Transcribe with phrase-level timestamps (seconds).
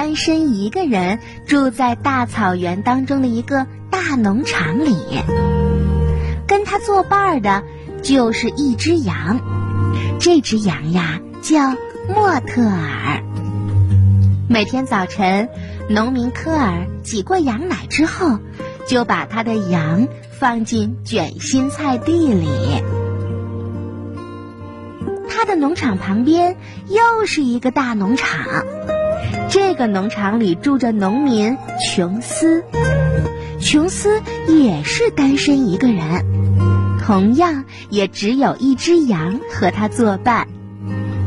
[0.00, 4.96] 单身一个人住在大草原当中的一个大农场里。
[6.46, 7.62] 跟他作伴的，
[8.02, 9.40] 就是一只羊。
[10.18, 11.76] 这只羊呀，叫
[12.08, 13.22] 莫特尔。
[14.48, 15.50] 每天早晨，
[15.90, 18.38] 农民科尔挤过羊奶之后，
[18.86, 22.48] 就把他的羊放进卷心菜地里。
[25.28, 26.56] 他的农场旁边
[26.88, 28.30] 又是一个大农场，
[29.50, 32.64] 这个农场里住着农民琼斯。
[33.60, 36.24] 琼斯也是单身一个人，
[37.04, 40.46] 同样也只有一只羊和他作伴。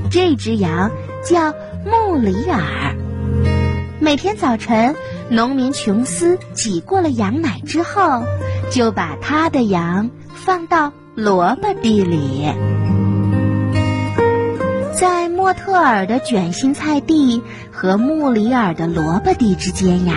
[0.10, 0.90] 这只羊
[1.24, 1.54] 叫
[1.86, 2.96] 穆里尔。
[4.00, 4.96] 每天早晨，
[5.30, 8.24] 农民琼斯挤过了羊奶之后，
[8.72, 12.48] 就把他的羊放到萝卜地里。
[15.04, 20.16] 在莫特尔的卷心菜地和穆里尔的萝卜地之间呀，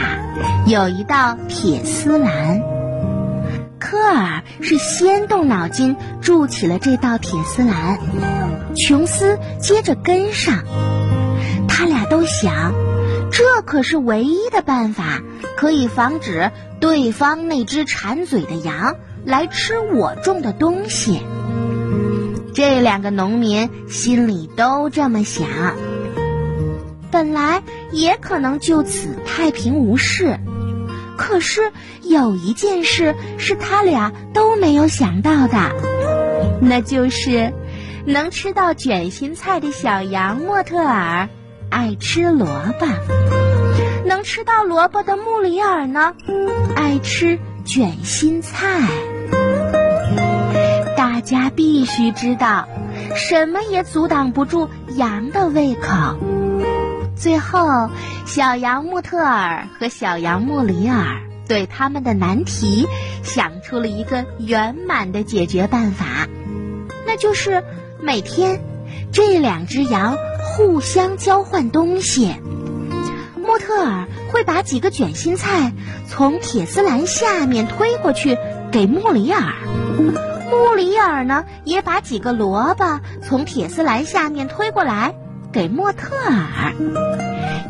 [0.64, 2.62] 有一道铁丝栏。
[3.80, 7.98] 科尔是先动脑筋筑起了这道铁丝栏，
[8.76, 10.62] 琼斯接着跟上。
[11.66, 12.72] 他俩都想。
[13.32, 15.20] 这可是唯一的办法，
[15.56, 21.22] 可以防止对方那只馋嘴的羊来吃我种的东西。
[22.56, 25.46] 这两个农民心里都这么想。
[27.10, 30.40] 本来也可能就此太平无事，
[31.18, 31.70] 可是
[32.02, 35.70] 有一件事是他俩都没有想到的，
[36.62, 37.52] 那就是
[38.06, 41.28] 能吃到卷心菜的小羊莫特尔。
[41.68, 42.46] 爱吃萝
[42.80, 42.86] 卜，
[44.06, 46.14] 能吃到萝卜的穆里尔呢，
[46.74, 48.88] 爱吃卷心菜。
[51.16, 52.68] 大家必须知道，
[53.14, 56.18] 什么也阻挡不住羊的胃口。
[57.16, 57.88] 最后，
[58.26, 62.86] 小羊穆特尔和小羊穆里尔对他们的难题
[63.22, 66.28] 想出了一个圆满的解决办法，
[67.06, 67.64] 那就是
[67.98, 68.60] 每天
[69.10, 70.18] 这两只羊。
[70.44, 72.34] 互相交换东西，
[73.42, 75.72] 莫特尔会把几个卷心菜
[76.08, 78.36] 从铁丝栏下面推过去
[78.70, 79.54] 给穆里尔，
[80.50, 85.14] 穆里尔呢也把几个萝卜从铁丝栏下面推过来
[85.52, 86.72] 给莫特尔。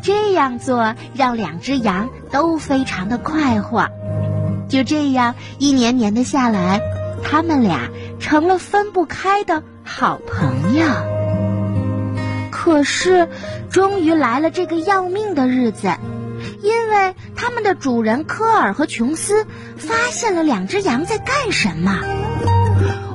[0.02, 3.88] 这样做让两只羊都非常的快活。
[4.68, 6.80] 就这样一年年的下来，
[7.22, 7.88] 他们俩
[8.18, 10.86] 成了分不开的好朋友。
[12.50, 13.28] 可是，
[13.70, 15.88] 终于来了这个要命的日子，
[16.62, 22.00] 因为他们的主人科尔和琼斯发现了两只羊在干什么。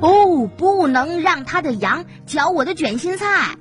[0.02, 3.56] 哦，不能让他的羊嚼我的卷心菜，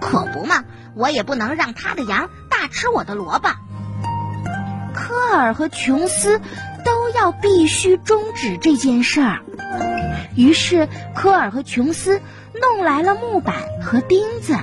[0.00, 0.64] 可不嘛！
[0.96, 3.48] 我也不能让他的羊大吃我的萝卜。
[4.92, 6.40] 科尔和琼斯
[6.84, 9.42] 都要必须终止这件事儿。
[10.34, 12.20] 于是，科尔和琼斯
[12.60, 14.56] 弄来了木板和钉子。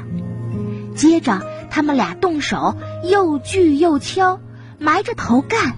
[0.96, 4.42] 接着，他们俩动手，又锯又敲，
[4.80, 5.76] 埋着头干，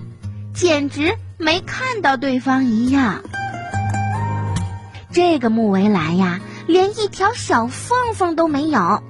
[0.53, 3.21] 简直没看到对方一样。
[5.11, 9.01] 这个木围栏呀，连一条小缝缝都没有。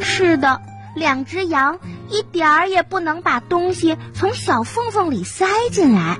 [0.00, 0.60] 是的，
[0.94, 1.78] 两只羊
[2.10, 6.18] 一点儿也不能把东西从小缝缝里塞进来。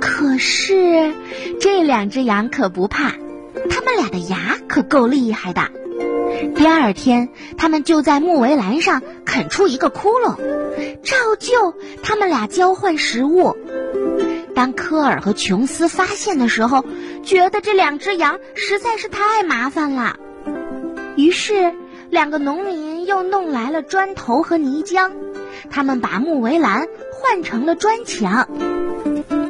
[0.00, 1.14] 可是，
[1.60, 3.12] 这两只羊可不怕，
[3.70, 5.62] 它们俩的牙可够厉害的。
[6.54, 10.36] 第二天，他们就在木围栏上啃出一个窟窿，
[11.02, 13.56] 照旧，他们俩交换食物。
[14.56, 16.82] 当科尔和琼斯发现的时候，
[17.22, 20.16] 觉得这两只羊实在是太麻烦了。
[21.14, 21.74] 于是，
[22.08, 25.12] 两个农民又弄来了砖头和泥浆，
[25.70, 28.48] 他们把木围栏换成了砖墙。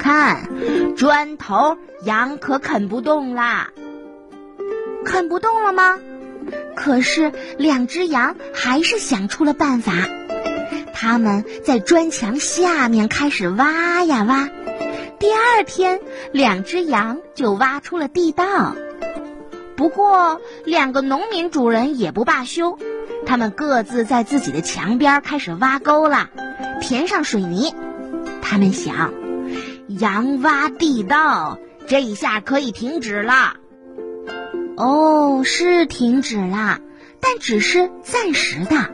[0.01, 0.49] 看，
[0.97, 3.71] 砖头羊可啃不动啦，
[5.05, 6.01] 啃不动了吗？
[6.75, 9.93] 可是，两只羊还是想出了办法。
[10.93, 14.49] 他们在砖墙下面开始挖呀挖。
[15.19, 16.01] 第二天，
[16.33, 18.75] 两只羊就挖出了地道。
[19.75, 22.79] 不过，两个农民主人也不罢休，
[23.25, 26.29] 他们各自在自己的墙边开始挖沟了，
[26.81, 27.75] 填上水泥。
[28.43, 29.13] 他们想，
[29.89, 33.57] 羊挖地道，这一下可以停止了。
[34.77, 36.81] 哦，是停止了，
[37.21, 38.91] 但只是暂时的。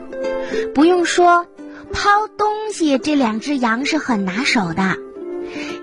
[0.73, 1.47] 不用说，
[1.91, 4.97] 抛东西这两只羊是很拿手的。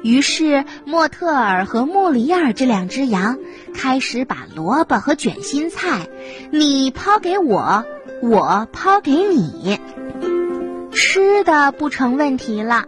[0.03, 3.39] 于是，莫特尔和莫里尔这两只羊
[3.75, 6.09] 开始把萝卜和卷心菜，
[6.51, 7.85] 你抛给我，
[8.23, 9.79] 我抛给你。
[10.93, 12.87] 吃的不成问题了，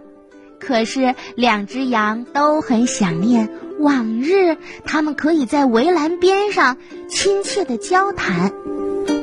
[0.59, 3.49] 可是两只羊都很想念
[3.79, 6.77] 往日他们可以在围栏边上
[7.09, 8.53] 亲切的交谈，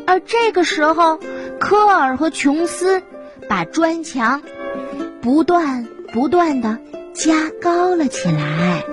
[0.05, 1.19] 而这个时候，
[1.59, 3.01] 科尔和琼斯
[3.47, 4.41] 把砖墙
[5.21, 6.79] 不断不断的
[7.13, 8.83] 加高了起来。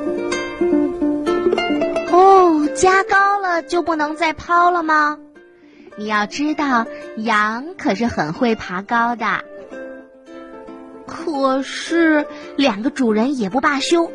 [2.10, 5.18] 哦，加高了就不能再抛了吗？
[5.96, 6.86] 你要知道，
[7.16, 9.26] 羊可是很会爬高的。
[11.06, 12.26] 可是
[12.56, 14.10] 两个主人也不罢休，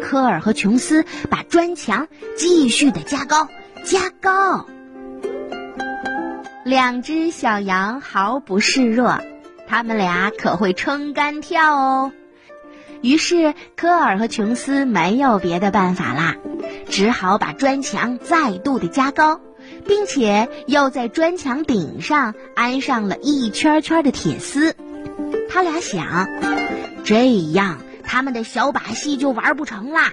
[0.00, 3.48] 科尔和琼斯把砖墙继续的加高，
[3.84, 4.66] 加高。
[6.64, 9.20] 两只小羊毫不示弱，
[9.68, 12.12] 他们俩可会撑杆跳哦。
[13.02, 16.36] 于是科尔和琼斯没有别的办法啦，
[16.88, 19.40] 只好把砖墙再度的加高，
[19.86, 24.74] 并且又在砖墙顶上安上了一圈圈的铁丝。
[25.48, 26.28] 他俩想，
[27.04, 30.12] 这样他们的小把戏就玩不成啦。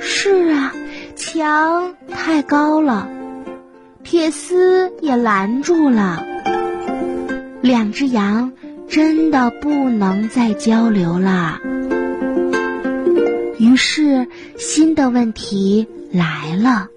[0.00, 0.72] 是啊，
[1.16, 3.08] 墙太高了，
[4.02, 6.24] 铁丝也拦住了。
[7.60, 8.52] 两只羊
[8.88, 11.58] 真的不能再交流了。
[13.58, 14.28] 于是，
[14.58, 16.88] 新的问题来了：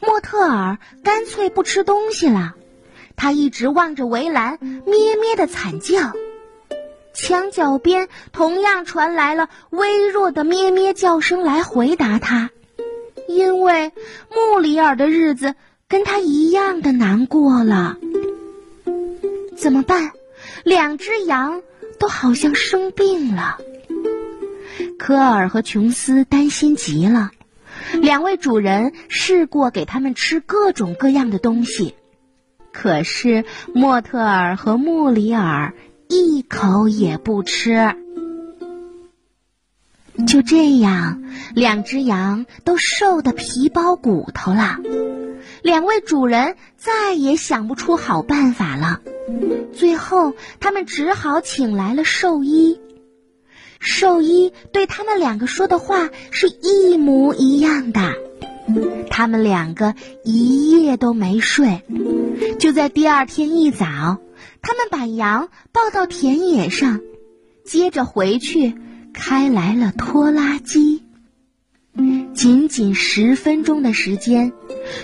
[0.00, 2.54] 莫特尔干脆不吃东西了。
[3.16, 6.12] 他一直望着围栏，咩咩的惨叫。
[7.14, 12.50] 墙角边同样传来了微弱的咩咩叫声来回答他，
[13.28, 13.92] 因为
[14.34, 15.54] 穆里尔的日子
[15.88, 17.98] 跟他一样的难过了。
[19.56, 20.10] 怎么办？
[20.64, 21.62] 两只羊
[21.98, 23.58] 都好像生病了。
[24.98, 27.30] 科尔和琼斯担心极了。
[27.94, 31.94] 两位主人试过给他们吃各种各样的东西。
[32.72, 33.44] 可是
[33.74, 35.74] 莫特尔和穆里尔
[36.08, 37.94] 一口也不吃。
[40.26, 41.22] 就这样，
[41.54, 44.78] 两只羊都瘦得皮包骨头了。
[45.62, 49.00] 两位主人再也想不出好办法了。
[49.72, 52.80] 最后，他们只好请来了兽医。
[53.78, 58.14] 兽医对他们两个说的话是一模一样的。
[59.10, 61.82] 他们两个一夜都没睡。
[62.58, 64.18] 就在第二天一早，
[64.62, 67.00] 他们把羊抱到田野上，
[67.64, 68.74] 接着回去
[69.12, 71.02] 开来了拖拉机。
[72.34, 74.52] 仅仅十分钟的时间，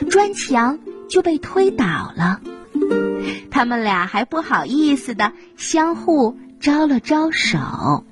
[0.08, 0.78] 砖墙
[1.08, 1.84] 就被推倒
[2.16, 2.40] 了。
[3.50, 8.04] 他们俩还不好意思的相互招了招手。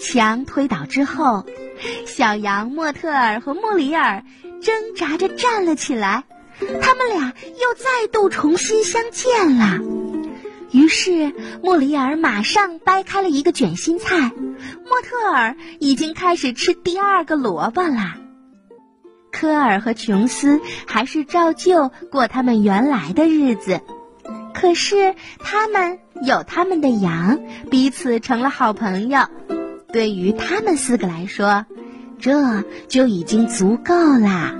[0.00, 1.46] 墙推倒之后，
[2.06, 4.22] 小羊莫特尔和莫里尔
[4.60, 6.24] 挣扎着站了起来。
[6.80, 9.80] 他们俩又再度重新相见了。
[10.70, 11.32] 于是
[11.62, 14.30] 莫里尔马上掰开了一个卷心菜，
[14.84, 18.16] 莫特尔已经开始吃第二个萝卜啦。
[19.34, 23.80] 科尔和琼斯还是照旧过他们原来的日子，
[24.54, 29.26] 可是他们有他们的羊，彼此成了好朋友。
[29.92, 31.66] 对于他们四个来说，
[32.20, 34.54] 这就已经足够啦。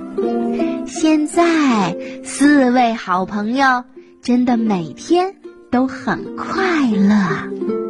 [0.85, 3.85] 现在，四位好朋友
[4.21, 5.35] 真的每天
[5.71, 7.84] 都很快乐。